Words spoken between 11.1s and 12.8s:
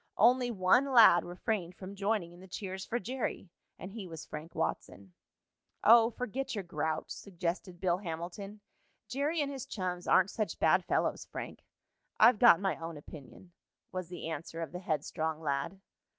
Frank." "I've got my